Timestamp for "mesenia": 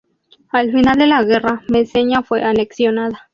1.69-2.23